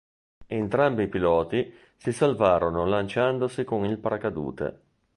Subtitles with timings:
[0.47, 4.81] Entrambi i piloti si salvarono lanciandosi con il paracadute.